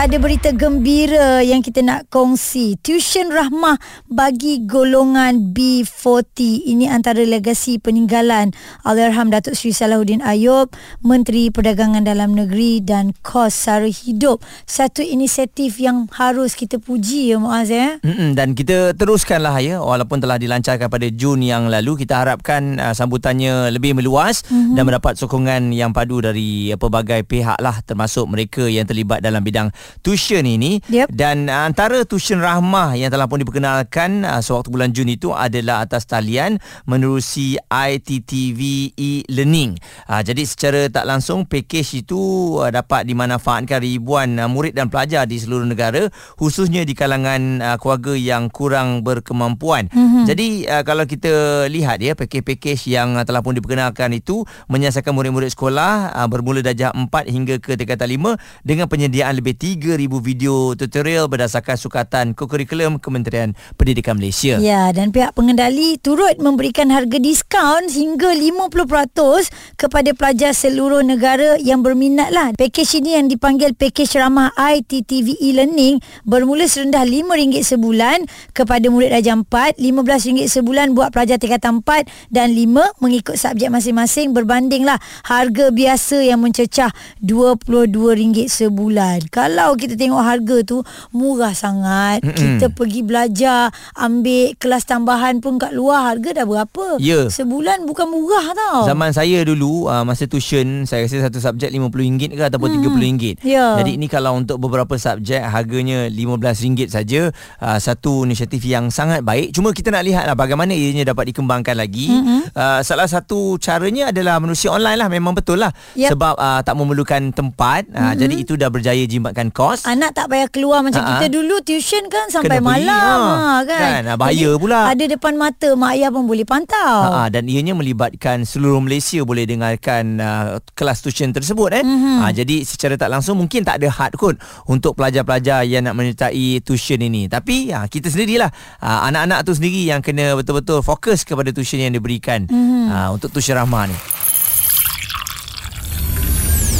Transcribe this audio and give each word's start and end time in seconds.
ada 0.00 0.16
berita 0.16 0.48
gembira 0.56 1.44
yang 1.44 1.60
kita 1.60 1.84
nak 1.84 2.08
kongsi. 2.08 2.80
Tuition 2.80 3.28
rahmah 3.28 3.76
bagi 4.08 4.64
golongan 4.64 5.52
B40. 5.52 6.72
Ini 6.72 6.88
antara 6.88 7.20
legasi 7.20 7.76
peninggalan 7.76 8.56
Allahyarham 8.80 9.28
Datuk 9.28 9.52
Seri 9.52 9.76
Salahuddin 9.76 10.24
Ayub, 10.24 10.72
Menteri 11.04 11.52
Perdagangan 11.52 12.00
Dalam 12.00 12.32
Negeri 12.32 12.80
dan 12.80 13.12
kos 13.20 13.52
sara 13.52 13.92
hidup. 13.92 14.40
Satu 14.64 15.04
inisiatif 15.04 15.76
yang 15.76 16.08
harus 16.16 16.56
kita 16.56 16.80
puji 16.80 17.28
ya 17.28 17.36
Muaz 17.36 17.68
ya. 17.68 18.00
Mm-mm, 18.00 18.32
dan 18.32 18.56
kita 18.56 18.96
teruskanlah 18.96 19.60
ya 19.60 19.84
walaupun 19.84 20.16
telah 20.16 20.40
dilancarkan 20.40 20.88
pada 20.88 21.12
Jun 21.12 21.44
yang 21.44 21.68
lalu 21.68 22.08
kita 22.08 22.24
harapkan 22.24 22.80
uh, 22.80 22.96
sambutannya 22.96 23.68
lebih 23.68 23.92
meluas 23.92 24.48
mm-hmm. 24.48 24.80
dan 24.80 24.82
mendapat 24.88 25.20
sokongan 25.20 25.76
yang 25.76 25.92
padu 25.92 26.24
dari 26.24 26.72
uh, 26.72 26.80
pelbagai 26.80 27.20
pihak 27.28 27.60
lah 27.60 27.84
termasuk 27.84 28.24
mereka 28.32 28.64
yang 28.64 28.88
terlibat 28.88 29.20
dalam 29.20 29.44
bidang 29.44 29.68
tuition 30.00 30.46
ini 30.46 30.78
yep. 30.86 31.10
dan 31.10 31.50
uh, 31.50 31.66
antara 31.66 32.06
tuition 32.06 32.38
rahmah 32.38 32.94
yang 32.94 33.10
telah 33.10 33.26
pun 33.26 33.42
diperkenalkan 33.42 34.22
uh, 34.22 34.40
sewaktu 34.40 34.68
bulan 34.70 34.90
Jun 34.94 35.10
itu 35.10 35.34
adalah 35.34 35.82
atas 35.82 36.06
talian 36.06 36.62
menerusi 36.86 37.58
ITTV 37.68 38.92
e-learning. 38.94 39.76
Uh, 40.06 40.22
jadi 40.22 40.42
secara 40.46 40.80
tak 40.88 41.06
langsung 41.06 41.46
package 41.46 42.06
itu 42.06 42.20
uh, 42.58 42.70
dapat 42.70 43.06
dimanfaatkan 43.06 43.82
ribuan 43.82 44.38
uh, 44.38 44.48
murid 44.50 44.74
dan 44.74 44.90
pelajar 44.90 45.26
di 45.26 45.38
seluruh 45.38 45.66
negara 45.66 46.10
khususnya 46.36 46.82
di 46.82 46.94
kalangan 46.96 47.62
uh, 47.62 47.76
keluarga 47.78 48.12
yang 48.14 48.48
kurang 48.50 49.02
berkemampuan. 49.06 49.88
Mm-hmm. 49.90 50.24
Jadi 50.26 50.48
uh, 50.66 50.82
kalau 50.82 51.04
kita 51.06 51.66
lihat 51.70 52.02
ya 52.02 52.18
package-package 52.18 52.90
yang 52.90 53.16
uh, 53.16 53.24
telah 53.24 53.40
pun 53.40 53.56
diperkenalkan 53.56 54.12
itu 54.16 54.42
menyasarkan 54.66 55.14
murid-murid 55.14 55.52
sekolah 55.52 56.14
uh, 56.14 56.28
bermula 56.28 56.60
darjah 56.60 56.92
4 56.92 57.08
hingga 57.30 57.56
ke 57.58 57.76
tingkatan 57.76 58.36
5 58.36 58.66
dengan 58.66 58.86
penyediaan 58.86 59.34
lebih 59.38 59.56
3,000 59.70 60.18
video 60.18 60.74
tutorial 60.74 61.30
berdasarkan 61.30 61.78
sukatan 61.78 62.34
kurikulum 62.34 62.98
Kementerian 62.98 63.54
Pendidikan 63.78 64.18
Malaysia. 64.18 64.58
Ya, 64.58 64.90
dan 64.90 65.14
pihak 65.14 65.30
pengendali 65.38 65.94
turut 66.02 66.34
memberikan 66.42 66.90
harga 66.90 67.22
diskaun 67.22 67.86
hingga 67.86 68.34
50% 68.34 69.78
kepada 69.78 70.10
pelajar 70.16 70.50
seluruh 70.56 71.06
negara 71.06 71.54
yang 71.62 71.86
berminat 71.86 72.34
lah. 72.34 72.50
Pakej 72.58 72.98
ini 72.98 73.14
yang 73.14 73.30
dipanggil 73.30 73.76
pakej 73.76 74.18
ramah 74.18 74.50
ITTV 74.58 75.38
e-learning 75.38 76.02
bermula 76.26 76.66
serendah 76.66 77.06
RM5 77.06 77.62
sebulan 77.62 78.26
kepada 78.50 78.90
murid 78.90 79.14
darjah 79.14 79.38
4, 79.38 79.78
RM15 79.78 80.50
sebulan 80.50 80.98
buat 80.98 81.14
pelajar 81.14 81.36
tingkatan 81.38 81.84
4 81.84 82.32
dan 82.32 82.50
5 82.56 82.98
mengikut 82.98 83.36
subjek 83.36 83.70
masing-masing 83.70 84.32
berbandinglah 84.34 84.96
harga 85.28 85.70
biasa 85.70 86.24
yang 86.24 86.40
mencecah 86.40 86.90
RM22 87.20 88.48
sebulan. 88.48 89.28
Kalau 89.28 89.59
kalau 89.60 89.76
kita 89.76 89.92
tengok 89.92 90.24
harga 90.24 90.56
tu 90.64 90.80
murah 91.12 91.52
sangat. 91.52 92.24
Mm-mm. 92.24 92.32
Kita 92.56 92.72
pergi 92.72 93.04
belajar, 93.04 93.68
ambil 93.92 94.56
kelas 94.56 94.88
tambahan 94.88 95.44
pun 95.44 95.60
kat 95.60 95.76
luar 95.76 96.16
harga 96.16 96.32
dah 96.32 96.46
berapa? 96.48 96.96
Ya. 96.96 97.28
Sebulan 97.28 97.84
bukan 97.84 98.08
murah 98.08 98.56
tau. 98.56 98.88
Zaman 98.88 99.12
saya 99.12 99.44
dulu 99.44 99.84
uh, 99.92 100.00
masa 100.08 100.24
tuition 100.24 100.88
saya 100.88 101.04
rasa 101.04 101.28
satu 101.28 101.44
subjek 101.44 101.68
RM50 101.76 102.40
ke 102.40 102.44
ataupun 102.48 102.72
mm. 102.72 102.80
RM30. 102.80 103.44
Ya. 103.44 103.76
Jadi 103.84 104.00
ini 104.00 104.08
kalau 104.08 104.40
untuk 104.40 104.56
beberapa 104.56 104.96
subjek 104.96 105.44
harganya 105.44 106.08
RM15 106.08 106.88
saja 106.88 107.28
uh, 107.60 107.76
satu 107.76 108.24
inisiatif 108.24 108.64
yang 108.64 108.88
sangat 108.88 109.20
baik. 109.20 109.52
Cuma 109.52 109.76
kita 109.76 109.92
nak 109.92 110.08
lihatlah 110.08 110.32
bagaimana 110.32 110.72
ianya 110.72 111.12
dapat 111.12 111.36
dikembangkan 111.36 111.76
lagi. 111.76 112.08
Mm-hmm. 112.08 112.40
Uh, 112.56 112.80
salah 112.80 113.06
satu 113.06 113.60
caranya 113.60 114.08
adalah 114.08 114.40
menerusi 114.40 114.72
online 114.72 114.96
lah 114.96 115.12
memang 115.12 115.36
betul 115.36 115.60
lah. 115.60 115.68
Yep. 116.00 116.16
Sebab 116.16 116.34
uh, 116.40 116.60
tak 116.64 116.74
memerlukan 116.80 117.28
tempat. 117.36 117.84
Uh, 117.92 118.00
mm-hmm. 118.00 118.16
Jadi 118.16 118.34
itu 118.40 118.52
dah 118.56 118.72
berjaya 118.72 119.04
jimatkan 119.04 119.49
kos. 119.50 119.84
Anak 119.86 120.14
tak 120.14 120.30
payah 120.30 120.48
keluar 120.48 120.80
macam 120.80 121.02
Ha-ha. 121.02 121.20
kita 121.20 121.26
dulu 121.30 121.60
tuition 121.62 122.06
kan 122.06 122.30
sampai 122.30 122.58
Kena 122.58 122.70
malam 122.70 123.18
ha. 123.20 123.36
ha 123.36 123.56
kan. 123.66 124.02
kan 124.06 124.18
bahaya 124.18 124.50
Jadi, 124.54 124.60
pula. 124.62 124.80
Ada 124.90 125.04
depan 125.18 125.34
mata 125.36 125.68
mak 125.74 125.98
ayah 125.98 126.10
pun 126.10 126.24
boleh 126.24 126.46
pantau. 126.46 126.94
Ha 127.10 127.28
dan 127.28 127.50
ianya 127.50 127.74
melibatkan 127.74 128.46
seluruh 128.46 128.80
Malaysia 128.80 129.20
boleh 129.22 129.44
dengarkan 129.44 130.18
uh, 130.22 130.46
kelas 130.74 131.02
tuition 131.02 131.34
tersebut 131.34 131.76
eh. 131.76 131.84
Mm-hmm. 131.84 132.16
Ha 132.22 132.26
jadi 132.30 132.56
secara 132.64 132.94
tak 132.94 133.10
langsung 133.10 133.36
mungkin 133.36 133.66
tak 133.66 133.82
ada 133.82 133.90
had 133.90 134.14
kot 134.14 134.38
untuk 134.70 134.94
pelajar-pelajar 134.94 135.66
yang 135.66 135.86
nak 135.86 135.98
menyertai 135.98 136.62
tuition 136.62 137.00
ini. 137.02 137.26
Tapi 137.26 137.74
ha, 137.74 137.86
kita 137.90 138.08
sendirilah 138.08 138.50
ha, 138.80 139.08
anak-anak 139.10 139.42
tu 139.44 139.52
sendiri 139.56 139.88
yang 139.88 140.00
kena 140.00 140.38
betul-betul 140.38 140.80
fokus 140.84 141.26
kepada 141.26 141.50
tuition 141.50 141.82
yang 141.82 141.92
diberikan 141.92 142.46
mm-hmm. 142.46 142.84
ha, 142.88 142.96
untuk 143.10 143.32
tuition 143.34 143.58
rahmah 143.58 143.90
ni. 143.90 144.19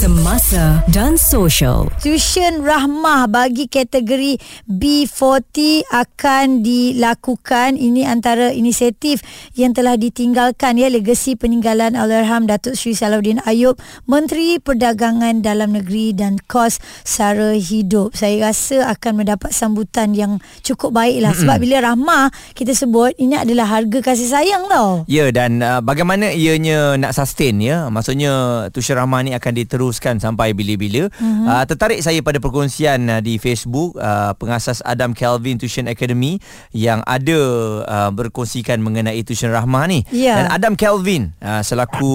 semasa 0.00 0.80
dan 0.88 1.20
sosial. 1.20 1.92
Tuition 2.00 2.64
rahmah 2.64 3.28
bagi 3.28 3.68
kategori 3.68 4.40
B40 4.64 5.84
akan 5.92 6.64
dilakukan. 6.64 7.76
Ini 7.76 8.08
antara 8.08 8.48
inisiatif 8.48 9.20
yang 9.52 9.76
telah 9.76 10.00
ditinggalkan 10.00 10.80
ya 10.80 10.88
legasi 10.88 11.36
peninggalan 11.36 12.00
Allahyarham 12.00 12.48
Datuk 12.48 12.80
Seri 12.80 12.96
Salahuddin 12.96 13.44
Ayub, 13.44 13.76
Menteri 14.08 14.56
Perdagangan 14.56 15.44
Dalam 15.44 15.76
Negeri 15.76 16.16
dan 16.16 16.40
Kos 16.48 16.80
Sara 17.04 17.52
Hidup. 17.52 18.16
Saya 18.16 18.48
rasa 18.48 18.88
akan 18.96 19.20
mendapat 19.20 19.52
sambutan 19.52 20.16
yang 20.16 20.40
cukup 20.64 20.96
baiklah 20.96 21.36
sebab 21.36 21.60
bila 21.60 21.92
rahmah 21.92 22.32
kita 22.56 22.72
sebut 22.72 23.12
ini 23.20 23.36
adalah 23.36 23.68
harga 23.68 24.00
kasih 24.00 24.32
sayang 24.32 24.64
tau. 24.64 25.04
Ya 25.04 25.28
dan 25.28 25.60
uh, 25.60 25.84
bagaimana 25.84 26.32
ianya 26.32 26.96
nak 26.96 27.12
sustain 27.12 27.60
ya? 27.60 27.92
Maksudnya 27.92 28.64
tuition 28.72 28.96
rahmah 28.96 29.28
ni 29.28 29.36
akan 29.36 29.52
diterus 29.52 29.89
teruskan 29.90 30.22
sampai 30.22 30.54
bila-bila. 30.54 31.10
Mm-hmm. 31.10 31.46
Uh, 31.50 31.64
tertarik 31.66 31.98
saya 31.98 32.22
pada 32.22 32.38
perkongsian 32.38 33.10
uh, 33.10 33.18
di 33.18 33.42
Facebook 33.42 33.98
uh, 33.98 34.30
pengasas 34.38 34.78
Adam 34.86 35.10
Kelvin 35.10 35.58
Tuition 35.58 35.90
Academy 35.90 36.38
yang 36.70 37.02
ada 37.02 37.40
uh, 37.82 38.10
berkongsikan 38.14 38.78
mengenai 38.78 39.18
tuition 39.26 39.50
rahmah 39.50 39.90
ni. 39.90 40.06
Yeah. 40.14 40.38
Dan 40.38 40.46
Adam 40.54 40.72
Kelvin 40.78 41.34
uh, 41.42 41.66
selaku 41.66 42.14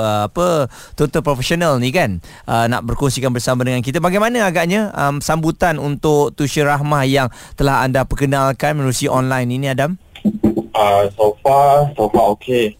uh, 0.00 0.32
apa 0.32 0.72
total 0.96 1.20
profesional 1.20 1.76
ni 1.76 1.92
kan 1.92 2.24
uh, 2.48 2.64
nak 2.64 2.88
berkongsikan 2.88 3.28
bersama 3.28 3.68
dengan 3.68 3.84
kita 3.84 4.00
bagaimana 4.00 4.48
agaknya 4.48 4.88
um, 4.96 5.20
sambutan 5.20 5.76
untuk 5.76 6.32
tuition 6.32 6.64
rahmah 6.64 7.04
yang 7.04 7.28
telah 7.60 7.84
anda 7.84 8.08
perkenalkan 8.08 8.80
melalui 8.80 9.06
online 9.12 9.52
ini 9.52 9.68
Adam? 9.68 10.00
Uh, 10.72 11.04
so 11.12 11.36
far, 11.44 11.92
so 11.92 12.08
far 12.08 12.32
okay 12.32 12.72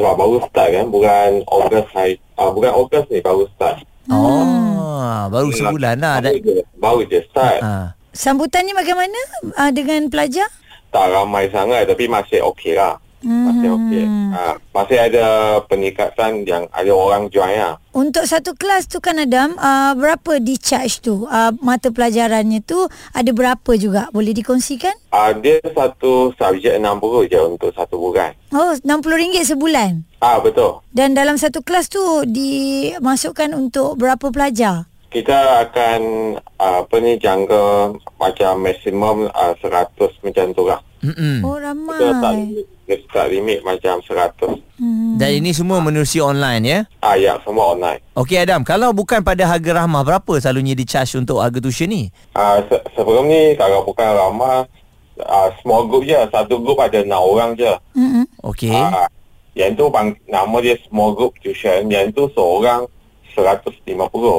sebab 0.00 0.16
baru 0.16 0.36
start 0.48 0.70
kan 0.72 0.86
bukan 0.88 1.30
Ogos 1.44 1.86
hari 1.92 2.16
uh, 2.40 2.48
bukan 2.48 2.72
Ogos 2.72 3.04
ni 3.12 3.20
baru 3.20 3.44
start 3.52 3.84
oh 4.08 4.40
hmm. 4.40 5.28
baru 5.28 5.48
sebulan 5.52 6.00
lah 6.00 6.24
baru 6.24 6.40
je, 6.40 6.54
baru 6.80 7.00
je 7.04 7.20
start 7.28 7.60
uh. 7.60 7.92
sambutannya 8.16 8.72
bagaimana 8.72 9.20
uh, 9.60 9.68
dengan 9.68 10.08
pelajar 10.08 10.48
tak 10.88 11.06
ramai 11.12 11.52
sangat 11.52 11.84
tapi 11.84 12.08
masih 12.08 12.40
okey 12.48 12.80
lah 12.80 12.96
masih 13.20 13.68
hmm. 13.68 13.76
okey. 13.76 14.04
Ha, 14.32 14.40
masih 14.72 14.98
ada 14.98 15.24
peningkatan 15.68 16.48
yang 16.48 16.64
ada 16.72 16.92
orang 16.92 17.28
join 17.28 17.56
lah. 17.56 17.76
Untuk 17.92 18.24
satu 18.24 18.56
kelas 18.56 18.88
tu 18.88 19.02
kan 19.02 19.18
Adam, 19.20 19.58
uh, 19.60 19.92
berapa 19.98 20.40
di 20.40 20.56
charge 20.56 21.04
tu? 21.04 21.28
Uh, 21.28 21.52
mata 21.60 21.92
pelajarannya 21.92 22.64
tu 22.64 22.88
ada 23.12 23.30
berapa 23.34 23.70
juga? 23.76 24.08
Boleh 24.14 24.32
dikongsikan? 24.32 24.94
Uh, 25.12 25.36
dia 25.36 25.60
satu 25.74 26.32
subjek 26.38 26.80
RM60 26.80 27.14
je 27.28 27.40
untuk 27.44 27.70
satu 27.76 27.98
bulan. 28.00 28.32
Oh, 28.54 28.72
RM60 28.78 29.42
sebulan? 29.52 29.92
Ah 30.20 30.40
betul. 30.40 30.80
Dan 30.92 31.12
dalam 31.16 31.36
satu 31.36 31.60
kelas 31.64 31.88
tu 31.92 32.02
dimasukkan 32.28 33.52
untuk 33.56 33.96
berapa 34.00 34.32
pelajar? 34.32 34.88
Kita 35.10 35.66
akan 35.66 36.00
uh, 36.62 36.86
apa 36.86 36.96
ni 37.02 37.18
jangka 37.18 37.94
macam 38.22 38.52
maksimum 38.62 39.26
uh, 39.34 39.54
100 39.58 39.98
macam 40.22 40.46
tu 40.54 40.62
lah. 40.70 40.80
Mm-mm. 41.00 41.40
Oh 41.40 41.56
ramai. 41.56 41.96
Kita 41.96 42.12
tak 42.20 42.32
dia 42.84 42.96
start 43.06 43.28
limit 43.30 43.62
macam 43.62 44.02
100. 44.02 44.60
Hmm. 44.76 45.14
Dan 45.14 45.30
ini 45.38 45.50
semua 45.50 45.78
menerusi 45.78 46.18
online 46.18 46.62
ya? 46.62 46.80
Ah 46.98 47.14
ya, 47.14 47.38
semua 47.40 47.72
online. 47.72 48.02
Okey 48.12 48.36
Adam, 48.36 48.60
kalau 48.60 48.90
bukan 48.90 49.22
pada 49.22 49.46
harga 49.46 49.80
rahmah 49.80 50.02
berapa 50.02 50.32
selalunya 50.36 50.74
di 50.74 50.82
charge 50.82 51.14
untuk 51.14 51.38
harga 51.38 51.56
tuition 51.56 51.88
ni? 51.88 52.10
Ah 52.32 52.60
se- 52.62 52.84
sebelum 52.92 53.24
ni 53.24 53.54
kalau 53.54 53.80
bukan 53.82 54.04
rahmah 54.04 54.66
ah 55.22 55.48
small 55.60 55.86
group 55.86 56.02
je, 56.02 56.18
satu 56.28 56.58
group 56.58 56.76
ada 56.76 56.98
6 56.98 57.08
orang 57.08 57.54
je. 57.54 57.70
Hmm. 57.94 58.26
Okey. 58.42 58.74
Ah 58.74 59.06
yang 59.54 59.74
tu 59.74 59.86
bang, 59.86 60.14
nama 60.26 60.56
dia 60.58 60.74
small 60.84 61.14
group 61.14 61.38
tuition, 61.38 61.86
yang 61.86 62.10
tu 62.10 62.26
seorang 62.30 62.84
150 63.30 63.86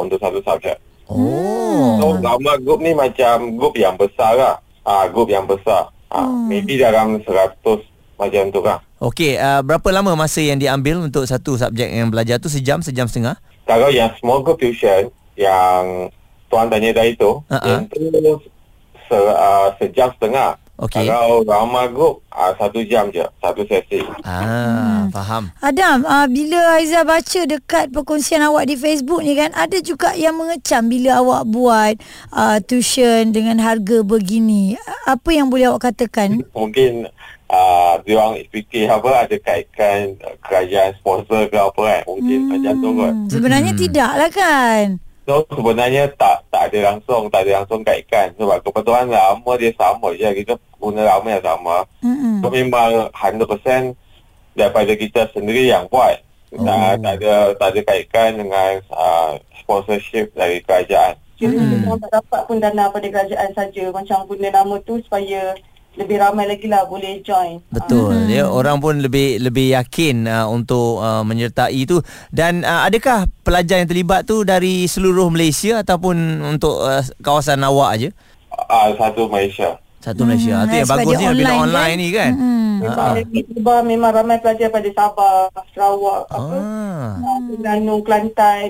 untuk 0.01 0.19
satu 0.19 0.39
subjek. 0.41 0.75
Oh. 1.07 1.95
So 1.97 2.05
lama 2.17 2.53
group 2.57 2.79
ni 2.79 2.91
macam 2.91 3.55
group 3.55 3.75
yang 3.75 3.95
besar 3.95 4.35
lah. 4.35 4.55
Ah 4.83 5.07
group 5.07 5.27
yang 5.27 5.45
besar. 5.45 5.87
Ah, 6.11 6.27
hmm. 6.27 6.51
maybe 6.51 6.75
dalam 6.75 7.23
100 7.23 7.63
macam 8.19 8.43
tu 8.51 8.59
kan. 8.59 8.77
Okey, 9.01 9.39
uh, 9.39 9.65
berapa 9.65 9.87
lama 9.89 10.13
masa 10.13 10.43
yang 10.43 10.61
diambil 10.61 11.01
untuk 11.01 11.25
satu 11.25 11.57
subjek 11.57 11.89
yang 11.89 12.13
belajar 12.13 12.37
tu 12.37 12.51
sejam, 12.51 12.83
sejam 12.85 13.09
setengah? 13.09 13.39
Kalau 13.65 13.89
yang 13.89 14.13
small 14.21 14.45
group 14.45 14.61
tuition 14.61 15.09
yang 15.39 16.11
tuan 16.51 16.69
tanya 16.69 16.93
tadi 16.93 17.17
tu, 17.17 17.41
Ha-ha. 17.49 17.57
uh-uh. 17.57 17.69
yang 17.71 17.83
tu 17.89 17.97
se, 19.09 19.17
uh, 19.17 19.73
sejam 19.81 20.13
setengah. 20.19 20.60
Okey. 20.81 21.05
Kalau 21.05 21.45
Rama 21.45 21.85
Group, 21.93 22.25
uh, 22.33 22.57
satu 22.57 22.81
jam 22.81 23.13
je, 23.13 23.21
satu 23.37 23.61
sesi. 23.69 24.01
Ah, 24.25 25.05
faham. 25.13 25.53
Adam, 25.61 26.01
uh, 26.09 26.25
bila 26.25 26.81
Aiza 26.81 27.05
baca 27.05 27.41
dekat 27.45 27.93
perkongsian 27.93 28.41
awak 28.41 28.65
di 28.65 28.73
Facebook 28.73 29.21
ni 29.21 29.37
kan, 29.37 29.53
ada 29.53 29.77
juga 29.77 30.17
yang 30.17 30.33
mengecam 30.33 30.89
bila 30.89 31.21
awak 31.21 31.43
buat 31.45 31.93
uh, 32.33 32.57
tuition 32.65 33.29
dengan 33.29 33.61
harga 33.61 34.01
begini. 34.01 34.73
Apa 35.05 35.29
yang 35.29 35.53
boleh 35.53 35.69
awak 35.69 35.93
katakan? 35.93 36.41
Mungkin 36.57 37.13
uh, 37.45 37.93
dia 38.01 38.17
orang 38.17 38.41
fikir 38.49 38.89
apa 38.89 39.29
ada 39.29 39.37
kaitkan 39.37 40.17
kerajaan 40.41 40.97
sponsor 40.97 41.45
ke 41.45 41.57
apa 41.61 41.77
kan. 41.77 42.01
Mungkin 42.09 42.39
hmm. 42.41 42.49
macam 42.57 42.73
tu 42.81 42.89
kot. 42.97 43.13
Hmm, 43.13 43.29
sebenarnya 43.29 43.71
Hmm. 43.77 43.81
tidak 43.85 44.11
lah 44.17 44.31
kan? 44.33 44.85
So 45.31 45.47
sebenarnya 45.47 46.11
tak 46.19 46.43
tak 46.51 46.67
ada 46.67 46.91
langsung, 46.91 47.31
tak 47.31 47.47
ada 47.47 47.63
langsung 47.63 47.87
kaitkan. 47.87 48.35
Sebab 48.35 48.67
kebetulan 48.67 49.07
lama 49.07 49.51
dia 49.55 49.71
sama 49.79 50.11
je. 50.11 50.27
Kita 50.43 50.59
guna 50.75 51.07
lama 51.07 51.27
yang 51.31 51.45
sama. 51.47 51.87
Mm-mm. 52.03 52.43
So 52.43 52.51
memang 52.51 53.07
100% 53.15 53.95
daripada 54.59 54.91
kita 54.91 55.31
sendiri 55.31 55.71
yang 55.71 55.87
buat. 55.87 56.19
Oh. 56.51 56.67
Tak, 56.67 56.99
tak 56.99 57.13
ada 57.23 57.33
tak 57.55 57.69
ada 57.71 57.81
kaitkan 57.87 58.29
dengan 58.43 58.83
uh, 58.91 59.39
sponsorship 59.63 60.35
dari 60.35 60.59
kerajaan. 60.67 61.15
Kira 61.39 61.55
hmm. 61.55 61.87
orang 61.87 62.03
tak 62.03 62.11
dapat 62.19 62.41
pun 62.51 62.59
dana 62.59 62.91
pada 62.91 63.07
kerajaan 63.07 63.51
saja 63.55 63.83
macam 63.87 64.27
guna 64.27 64.51
nama 64.51 64.75
tu 64.83 64.99
supaya 64.99 65.55
lebih 65.99 66.23
ramai 66.23 66.47
lagi 66.47 66.71
lah 66.71 66.87
boleh 66.87 67.19
join. 67.19 67.59
Betul. 67.67 68.15
Hmm. 68.15 68.31
Ya, 68.31 68.47
orang 68.47 68.79
pun 68.79 69.03
lebih 69.03 69.43
lebih 69.43 69.75
yakin 69.75 70.23
uh, 70.23 70.47
untuk 70.47 71.03
uh, 71.03 71.23
menyertai 71.27 71.75
itu 71.75 71.99
dan 72.31 72.63
uh, 72.63 72.87
adakah 72.87 73.27
pelajar 73.43 73.83
yang 73.83 73.89
terlibat 73.91 74.23
tu 74.23 74.47
dari 74.47 74.87
seluruh 74.87 75.27
Malaysia 75.27 75.83
ataupun 75.83 76.15
untuk 76.47 76.79
uh, 76.79 77.03
kawasan 77.19 77.59
awak 77.67 77.89
aja? 77.99 78.09
Uh, 78.71 78.95
satu 78.95 79.27
Malaysia. 79.27 79.75
Satu 80.01 80.25
Malaysia. 80.25 80.65
Itu 80.65 80.73
eh, 80.73 80.79
yang 80.81 80.87
sebab 80.89 80.97
bagus 81.03 81.15
dia 81.19 81.29
ni 81.29 81.37
bila 81.37 81.51
online 81.53 81.61
online 81.61 81.91
kan? 81.91 81.99
ni 81.99 82.07
kan. 82.09 82.31
Hmm. 82.33 82.59
Memang 82.81 83.09
lagi 83.13 83.39
Sabah 83.45 83.79
memang 83.85 84.11
ramai 84.15 84.37
pelajar 84.41 84.67
pada 84.73 84.89
Sabah, 84.89 85.33
Sarawak, 85.77 86.21
apa, 86.33 86.55
Ah. 86.57 87.21
uh, 87.21 87.39
Terengganu, 87.45 87.95
Kelantan. 88.01 88.69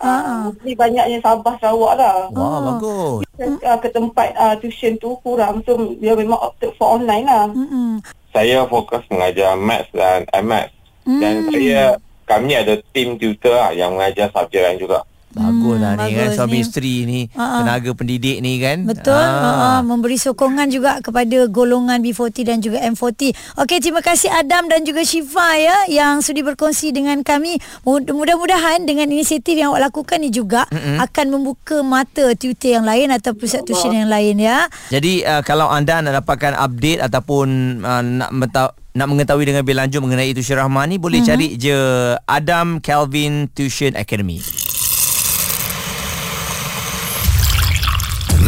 Ah, 0.00 0.08
ah. 0.08 0.42
Uh, 0.48 0.56
uh. 0.56 0.74
banyaknya 0.76 1.20
Sabah, 1.20 1.54
Sarawak 1.60 1.94
lah. 2.00 2.16
Wah, 2.32 2.58
bagus. 2.72 3.28
Uh, 3.36 3.78
ke 3.78 3.88
tempat 3.92 4.32
uh, 4.34 4.56
tuition 4.56 4.96
tu 4.96 5.20
kurang. 5.20 5.60
So 5.68 5.76
dia 6.00 6.16
memang 6.16 6.40
opted 6.40 6.72
for 6.80 6.96
online 6.96 7.28
lah. 7.28 7.52
Mm-mm. 7.52 8.00
Saya 8.32 8.64
fokus 8.64 9.04
mengajar 9.12 9.60
Maths 9.60 9.92
dan 9.92 10.24
MS. 10.32 10.72
Dan 11.04 11.34
saya 11.50 11.98
kami 12.24 12.54
ada 12.54 12.78
team 12.94 13.18
tutor 13.18 13.52
lah 13.52 13.74
yang 13.74 13.98
mengajar 13.98 14.30
subjek 14.30 14.62
lain 14.62 14.78
juga. 14.78 15.02
Bagus 15.30 15.78
lah 15.78 15.92
Hmm, 15.92 16.02
ni 16.02 16.10
kan 16.10 16.26
bagus 16.26 16.36
suami 16.36 16.52
ni. 16.52 16.60
isteri 16.60 16.94
ni 17.02 17.20
ah. 17.32 17.62
tenaga 17.62 17.90
pendidik 17.92 18.36
ni 18.38 18.58
kan. 18.58 18.82
Betul 18.82 19.14
ah. 19.14 19.78
uh, 19.78 19.80
Memberi 19.80 20.16
sokongan 20.16 20.66
juga 20.66 20.98
Kepada 20.98 21.46
golongan 21.46 21.98
B40 21.98 22.36
Dan 22.42 22.58
juga 22.58 22.82
M40 22.82 23.30
Okey 23.56 23.78
terima 23.78 24.00
kasih 24.00 24.26
Adam 24.28 24.66
Dan 24.66 24.82
juga 24.82 25.00
Syifa 25.00 25.54
ya 25.54 25.76
Yang 25.86 26.26
sudi 26.26 26.42
berkongsi 26.42 26.90
dengan 26.90 27.22
kami 27.22 27.56
Mud- 27.82 28.10
Mudah-mudahan 28.10 28.82
Dengan 28.82 29.06
inisiatif 29.06 29.54
yang 29.54 29.70
awak 29.70 29.88
lakukan 29.88 30.18
ni 30.18 30.28
juga 30.28 30.66
Mm-mm. 30.68 30.98
Akan 30.98 31.30
membuka 31.30 31.78
mata 31.80 32.34
Tutor 32.34 32.70
yang 32.72 32.84
lain 32.84 33.08
Atau 33.08 33.32
pusat 33.32 33.62
tuition 33.62 33.94
yang 33.94 34.08
lain 34.08 34.34
ya 34.34 34.66
Jadi 34.90 35.22
uh, 35.22 35.40
kalau 35.40 35.66
anda 35.66 36.02
nak 36.02 36.20
dapatkan 36.20 36.58
update 36.58 37.00
ataupun 37.00 37.46
uh, 37.80 38.02
nak 38.02 38.30
menta- 38.30 38.74
nak 38.90 39.06
mengetahui 39.06 39.46
dengan 39.46 39.62
lebih 39.62 39.78
lanjut 39.78 40.02
mengenai 40.02 40.34
Tuition 40.34 40.58
Rahmah 40.58 40.82
ni 40.84 40.98
boleh 40.98 41.22
mm-hmm. 41.22 41.30
cari 41.30 41.54
je 41.54 41.78
Adam 42.26 42.82
Calvin 42.82 43.46
Tuition 43.46 43.94
Academy. 43.94 44.42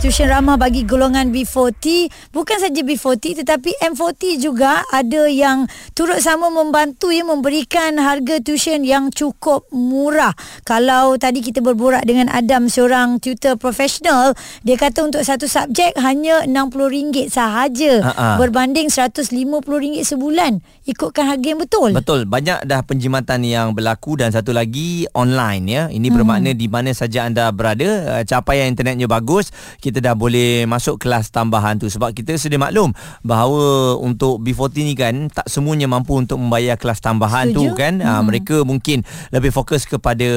Tuition 0.00 0.32
ramah 0.32 0.56
bagi 0.56 0.88
golongan 0.88 1.28
B40 1.28 2.08
Bukan 2.32 2.56
saja 2.56 2.80
B40 2.80 3.44
Tetapi 3.44 3.84
M40 3.84 4.40
juga 4.40 4.80
Ada 4.88 5.28
yang 5.28 5.68
turut 5.92 6.24
sama 6.24 6.48
membantu 6.48 7.12
ya 7.12 7.20
Memberikan 7.20 8.00
harga 8.00 8.40
tuition 8.40 8.80
yang 8.80 9.12
cukup 9.12 9.68
murah 9.68 10.32
Kalau 10.64 11.20
tadi 11.20 11.44
kita 11.44 11.60
berborak 11.60 12.08
dengan 12.08 12.32
Adam 12.32 12.72
Seorang 12.72 13.20
tutor 13.20 13.60
profesional 13.60 14.32
Dia 14.64 14.80
kata 14.80 15.04
untuk 15.04 15.20
satu 15.20 15.44
subjek 15.44 15.92
Hanya 16.00 16.48
RM60 16.48 17.28
sahaja 17.28 18.00
Ha-ha. 18.00 18.28
Berbanding 18.40 18.88
RM150 18.88 20.00
sebulan 20.00 20.64
Ikutkan 20.88 21.28
harga 21.28 21.44
yang 21.44 21.60
betul 21.60 21.92
Betul, 21.92 22.24
banyak 22.24 22.64
dah 22.64 22.80
penjimatan 22.86 23.42
yang 23.42 23.74
berlaku 23.74 24.14
dan 24.14 24.30
satu 24.30 24.54
lagi 24.54 25.10
online 25.10 25.64
ya. 25.66 25.82
Ini 25.90 26.06
hmm. 26.06 26.14
bermakna 26.14 26.50
di 26.54 26.70
mana 26.70 26.94
saja 26.94 27.26
anda 27.26 27.50
berada, 27.50 28.18
uh, 28.18 28.22
capaian 28.22 28.70
internetnya 28.70 29.10
bagus, 29.10 29.50
kita 29.82 29.89
dah 29.98 30.14
boleh 30.14 30.70
masuk 30.70 31.02
kelas 31.02 31.34
tambahan 31.34 31.82
tu 31.82 31.90
sebab 31.90 32.14
kita 32.14 32.38
sedia 32.38 32.60
maklum 32.62 32.94
bahawa 33.26 33.96
untuk 33.98 34.38
B40 34.38 34.86
ni 34.86 34.94
kan 34.94 35.14
tak 35.32 35.50
semuanya 35.50 35.90
mampu 35.90 36.14
untuk 36.14 36.36
membayar 36.36 36.76
kelas 36.76 37.00
tambahan 37.00 37.50
Setuju. 37.50 37.74
tu 37.74 37.78
kan. 37.78 37.98
Hmm. 37.98 38.06
Uh, 38.06 38.22
mereka 38.28 38.56
mungkin 38.62 39.02
lebih 39.32 39.50
fokus 39.50 39.88
kepada 39.88 40.28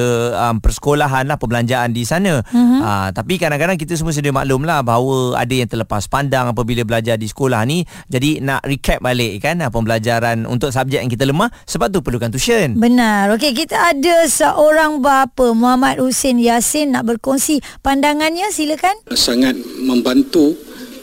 um, 0.48 0.58
persekolahan 0.64 1.28
lah 1.28 1.36
perbelanjaan 1.36 1.92
di 1.92 2.08
sana. 2.08 2.40
Hmm. 2.48 2.80
Uh, 2.80 3.08
tapi 3.12 3.36
kadang-kadang 3.36 3.76
kita 3.76 3.92
semua 4.00 4.16
sedia 4.16 4.32
maklum 4.32 4.64
lah 4.64 4.80
bahawa 4.80 5.36
ada 5.36 5.52
yang 5.52 5.68
terlepas 5.68 6.08
pandang 6.08 6.48
apabila 6.56 6.80
belajar 6.88 7.20
di 7.20 7.28
sekolah 7.28 7.60
ni. 7.68 7.84
Jadi 8.08 8.40
nak 8.40 8.64
recap 8.64 9.04
balik 9.04 9.44
kan 9.44 9.60
uh, 9.60 9.68
pembelajaran 9.68 10.48
untuk 10.48 10.72
subjek 10.72 11.04
yang 11.04 11.12
kita 11.12 11.28
lemah 11.28 11.52
sebab 11.68 11.92
tu 11.92 12.00
perlukan 12.00 12.32
tuition. 12.32 12.80
Benar. 12.80 13.28
Okey, 13.36 13.52
kita 13.52 13.92
ada 13.92 14.24
seorang 14.24 15.04
bapa 15.04 15.52
Muhammad 15.52 16.00
Hussein 16.00 16.40
Yasin 16.40 16.96
nak 16.96 17.04
berkongsi 17.04 17.60
pandangannya. 17.84 18.48
Silakan. 18.48 18.96
sangat 19.12 19.43
membantu 19.84 20.56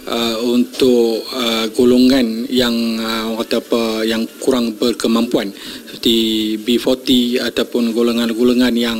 uh, 0.07 0.37
untuk 0.41 1.21
uh, 1.29 1.69
golongan 1.77 2.47
yang 2.49 2.73
uh, 2.97 3.37
kata 3.45 3.61
apa 3.61 3.81
yang 4.07 4.25
kurang 4.41 4.73
berkemampuan. 4.79 5.53
Seperti 5.53 6.57
B40 6.65 7.41
ataupun 7.45 7.93
golongan-golongan 7.93 8.73
yang 8.73 8.99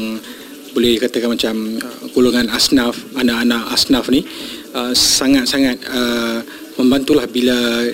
boleh 0.72 1.02
katakan 1.02 1.36
macam 1.36 1.56
uh, 1.80 2.06
golongan 2.16 2.48
asnaf 2.52 2.96
anak-anak 3.18 3.64
asnaf 3.76 4.08
ni 4.08 4.24
uh, 4.72 4.96
sangat-sangat 4.96 5.84
uh, 5.92 6.40
membantulah 6.80 7.28
bila 7.28 7.88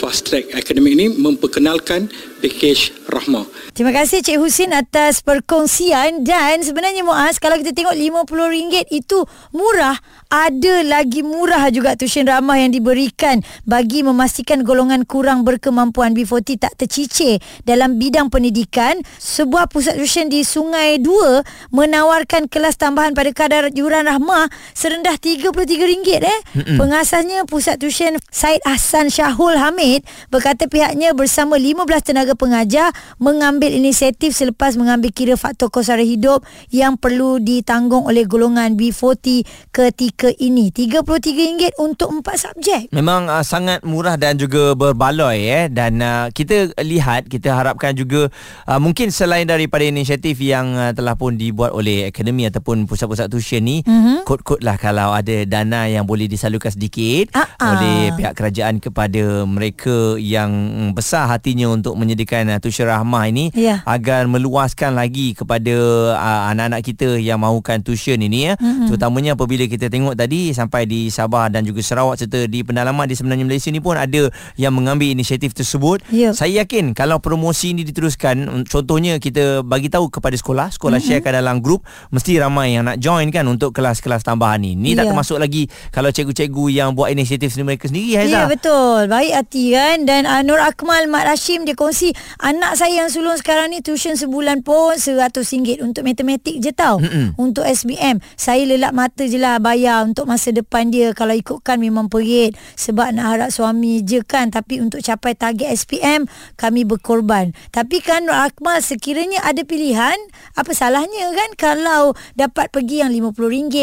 fast 0.00 0.26
track 0.26 0.50
akademik 0.56 0.96
ni 0.96 1.06
memperkenalkan 1.12 2.08
pakej 2.44 2.92
rahmah 3.08 3.48
Terima 3.74 3.90
kasih 3.90 4.22
Cik 4.22 4.38
Husin 4.38 4.70
atas 4.70 5.18
perkongsian. 5.26 6.22
Dan 6.22 6.62
sebenarnya 6.62 7.02
Muaz 7.02 7.42
kalau 7.42 7.58
kita 7.58 7.74
tengok 7.74 7.98
RM50 7.98 8.86
itu 8.94 9.26
murah. 9.50 9.98
Ada 10.30 10.86
lagi 10.86 11.26
murah 11.26 11.70
juga 11.74 11.98
tuition 11.98 12.22
ramah 12.22 12.54
yang 12.54 12.70
diberikan 12.70 13.42
bagi 13.66 14.06
memastikan 14.06 14.62
golongan 14.62 15.02
kurang 15.06 15.42
berkemampuan 15.42 16.14
B40 16.14 16.58
tak 16.58 16.78
tercicir 16.78 17.42
dalam 17.66 17.98
bidang 17.98 18.30
pendidikan. 18.30 19.02
Sebuah 19.18 19.66
pusat 19.66 19.98
tuition 19.98 20.30
di 20.30 20.46
Sungai 20.46 21.02
Dua 21.02 21.42
menawarkan 21.74 22.46
kelas 22.46 22.78
tambahan 22.78 23.10
pada 23.10 23.34
kadar 23.34 23.74
yuran 23.74 24.06
rahmah 24.06 24.54
serendah 24.70 25.18
RM33 25.18 26.22
eh? 26.22 26.38
Pengasasnya 26.78 27.42
pusat 27.50 27.82
tuition 27.82 28.22
Said 28.30 28.62
Hassan 28.62 29.10
Syahul 29.10 29.58
Hamid 29.58 30.06
berkata 30.30 30.70
pihaknya 30.70 31.10
bersama 31.10 31.58
15 31.58 32.14
tenaga 32.14 32.33
pengajar 32.36 32.90
mengambil 33.22 33.70
inisiatif 33.72 34.34
selepas 34.36 34.76
mengambil 34.76 35.10
kira 35.10 35.34
faktor 35.34 35.70
kos 35.70 35.88
sara 35.90 36.02
hidup 36.02 36.42
yang 36.70 36.98
perlu 36.98 37.38
ditanggung 37.38 38.06
oleh 38.08 38.26
golongan 38.26 38.74
B40 38.74 39.46
ketika 39.70 40.28
ini. 40.40 40.72
RM33 40.74 41.76
untuk 41.78 42.08
4 42.10 42.24
subjek. 42.34 42.82
Memang 42.90 43.28
uh, 43.28 43.44
sangat 43.44 43.84
murah 43.84 44.16
dan 44.16 44.40
juga 44.40 44.72
berbaloi 44.72 45.38
eh 45.44 45.66
dan 45.68 46.00
uh, 46.00 46.26
kita 46.32 46.72
lihat 46.80 47.28
kita 47.28 47.52
harapkan 47.52 47.92
juga 47.92 48.32
uh, 48.64 48.80
mungkin 48.80 49.12
selain 49.12 49.44
daripada 49.44 49.84
inisiatif 49.84 50.40
yang 50.40 50.72
uh, 50.74 50.90
telah 50.96 51.14
pun 51.14 51.36
dibuat 51.36 51.76
oleh 51.76 52.08
akademi 52.08 52.48
ataupun 52.48 52.88
pusat-pusat 52.88 53.28
tuition 53.28 53.60
ni 53.60 53.84
mm-hmm. 53.84 54.24
kod-kod 54.24 54.64
lah 54.64 54.80
kalau 54.80 55.12
ada 55.12 55.44
dana 55.44 55.84
yang 55.84 56.08
boleh 56.08 56.26
disalurkan 56.26 56.72
sedikit 56.72 57.36
ah. 57.36 57.76
oleh 57.76 58.16
pihak 58.16 58.32
kerajaan 58.32 58.80
kepada 58.80 59.44
mereka 59.44 60.16
yang 60.16 60.50
besar 60.96 61.28
hatinya 61.28 61.68
untuk 61.68 61.92
menyediakan 62.00 62.23
pendidikan 62.24 62.48
uh, 62.48 62.58
tuition 62.58 62.88
rahmah 62.88 63.28
ini 63.28 63.44
Ya. 63.54 63.84
agar 63.84 64.24
meluaskan 64.26 64.96
lagi 64.96 65.36
kepada 65.36 65.74
uh, 66.16 66.42
anak-anak 66.50 66.80
kita 66.82 67.20
yang 67.20 67.38
mahukan 67.38 67.84
tuition 67.84 68.18
ini 68.18 68.50
ya. 68.50 68.54
Mm-hmm. 68.56 68.88
Terutamanya 68.88 69.30
apabila 69.36 69.64
kita 69.68 69.92
tengok 69.92 70.16
tadi 70.16 70.50
sampai 70.56 70.88
di 70.88 71.12
Sabah 71.12 71.52
dan 71.52 71.62
juga 71.62 71.84
Sarawak 71.84 72.16
serta 72.18 72.48
di 72.48 72.64
pendalaman 72.64 73.04
di 73.06 73.14
sebenarnya 73.14 73.44
Malaysia 73.44 73.68
ni 73.68 73.78
pun 73.78 73.94
ada 74.00 74.32
yang 74.56 74.72
mengambil 74.72 75.12
inisiatif 75.12 75.52
tersebut. 75.52 76.00
Ya. 76.08 76.32
Saya 76.32 76.64
yakin 76.64 76.96
kalau 76.96 77.20
promosi 77.20 77.76
ini 77.76 77.84
diteruskan 77.84 78.64
contohnya 78.66 79.20
kita 79.20 79.60
bagi 79.62 79.92
tahu 79.92 80.08
kepada 80.08 80.34
sekolah, 80.34 80.72
sekolah 80.72 80.98
mm-hmm. 80.98 81.20
sharekan 81.20 81.32
dalam 81.36 81.56
grup 81.60 81.84
mesti 82.10 82.40
ramai 82.40 82.74
yang 82.74 82.88
nak 82.88 82.98
join 82.98 83.28
kan 83.28 83.44
untuk 83.46 83.76
kelas-kelas 83.76 84.24
tambahan 84.24 84.64
ni. 84.64 84.72
Ni 84.74 84.96
tak 84.96 85.04
Ya. 85.04 85.12
termasuk 85.12 85.36
lagi 85.36 85.68
kalau 85.92 86.08
cikgu-cikgu 86.08 86.64
yang 86.72 86.96
buat 86.96 87.12
inisiatif 87.12 87.52
sendiri 87.52 87.76
mereka 87.76 87.92
sendiri 87.92 88.16
Haizah. 88.16 88.32
Ya 88.32 88.42
betul 88.48 89.04
Baik 89.04 89.32
hati 89.36 89.64
kan 89.76 90.08
Dan 90.08 90.24
uh, 90.24 90.40
Nur 90.40 90.56
Akmal 90.56 91.12
Mat 91.12 91.28
Rashim 91.28 91.68
Dia 91.68 91.76
kongsi 91.76 92.13
Anak 92.42 92.76
saya 92.76 93.04
yang 93.04 93.08
sulung 93.08 93.38
sekarang 93.38 93.70
ni 93.70 93.78
Tuition 93.80 94.18
sebulan 94.18 94.66
pun 94.66 94.98
RM100 94.98 95.80
Untuk 95.80 96.02
matematik 96.02 96.58
je 96.58 96.74
tau. 96.74 96.98
Mm-mm. 96.98 97.38
Untuk 97.38 97.62
SBM 97.64 98.18
Saya 98.34 98.66
lelak 98.66 98.92
mata 98.92 99.24
je 99.24 99.38
lah 99.38 99.62
Bayar 99.62 100.02
untuk 100.02 100.26
masa 100.26 100.50
depan 100.50 100.90
dia. 100.90 101.14
Kalau 101.14 101.32
ikutkan 101.32 101.78
memang 101.78 102.10
perit. 102.10 102.58
Sebab 102.74 103.14
nak 103.14 103.26
harap 103.38 103.50
suami 103.54 104.02
je 104.02 104.20
kan. 104.26 104.50
Tapi 104.50 104.82
untuk 104.82 105.00
capai 105.00 105.38
target 105.38 105.72
SPM 105.72 106.26
Kami 106.58 106.82
berkorban. 106.82 107.54
Tapi 107.70 108.02
kan 108.02 108.26
Nur 108.26 108.36
Akmal 108.36 108.82
Sekiranya 108.82 109.46
ada 109.46 109.62
pilihan 109.62 110.18
Apa 110.58 110.74
salahnya 110.74 111.30
kan? 111.30 111.50
Kalau 111.54 112.18
dapat 112.34 112.74
pergi 112.74 113.06
yang 113.06 113.14
RM50 113.14 113.76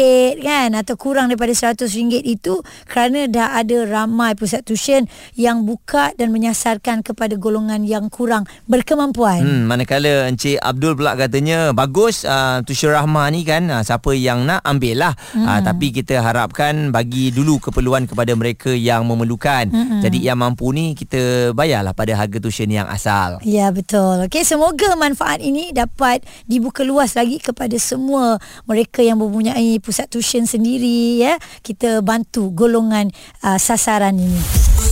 kan? 0.44 0.76
Atau 0.76 1.00
kurang 1.00 1.32
daripada 1.32 1.56
RM100 1.56 2.28
itu 2.28 2.60
Kerana 2.84 3.24
dah 3.26 3.56
ada 3.56 3.88
ramai 3.88 4.36
pusat 4.36 4.62
tuition 4.68 5.08
Yang 5.32 5.58
buka 5.64 6.12
dan 6.20 6.30
menyasarkan 6.30 7.00
kepada 7.00 7.40
golongan 7.40 7.82
yang 7.88 8.11
kurang 8.12 8.44
berkemampuan 8.68 9.40
Hmm, 9.42 9.64
manakala 9.64 10.28
Encik 10.28 10.60
Abdul 10.60 10.94
pula 11.00 11.16
katanya 11.16 11.72
bagus 11.72 12.28
uh, 12.28 12.60
tuition 12.62 12.92
rahmah 12.92 13.32
ni 13.32 13.48
kan 13.48 13.64
uh, 13.72 13.80
siapa 13.80 14.12
yang 14.12 14.44
nak 14.44 14.60
ambil 14.68 15.08
lah 15.08 15.14
hmm. 15.32 15.48
uh, 15.48 15.60
tapi 15.64 15.90
kita 15.90 16.20
harapkan 16.20 16.92
bagi 16.92 17.32
dulu 17.32 17.58
keperluan 17.58 18.04
kepada 18.04 18.36
mereka 18.36 18.70
yang 18.70 19.08
memerlukan 19.08 19.72
hmm. 19.72 20.00
jadi 20.04 20.32
yang 20.32 20.38
mampu 20.38 20.68
ni 20.76 20.92
kita 20.92 21.56
bayarlah 21.56 21.96
pada 21.96 22.12
harga 22.12 22.36
tuition 22.36 22.68
yang 22.68 22.84
asal 22.92 23.40
Ya 23.42 23.72
betul. 23.72 24.26
Okey 24.26 24.42
semoga 24.42 24.94
manfaat 24.98 25.38
ini 25.38 25.70
dapat 25.70 26.26
dibuka 26.44 26.82
luas 26.82 27.14
lagi 27.14 27.38
kepada 27.38 27.74
semua 27.78 28.36
mereka 28.66 29.00
yang 29.00 29.18
mempunyai 29.22 29.78
pusat 29.78 30.10
tuition 30.10 30.44
sendiri 30.44 31.22
ya. 31.22 31.38
Kita 31.62 32.02
bantu 32.02 32.50
golongan 32.52 33.14
uh, 33.46 33.58
sasaran 33.58 34.18
ini. 34.18 34.91